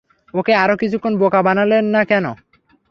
ওকে 0.33 0.53
আরো 0.53 0.75
কিছুক্ষণ 0.81 1.13
বোকা 1.17 1.39
বানালেন 1.41 1.85
না 1.95 2.01
কেন? 2.03 2.25